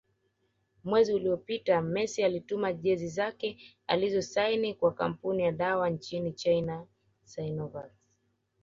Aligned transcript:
Mwezi 0.83 1.13
uliopita 1.13 1.81
Messi 1.81 2.23
alituma 2.23 2.73
jezi 2.73 3.19
yake 3.19 3.57
alioisaini 3.87 4.73
kwa 4.73 4.93
kampuni 4.93 5.43
ya 5.43 5.51
dawa 5.51 5.89
nchini 5.89 6.33
China 6.33 6.85
Sinovac 7.23 7.91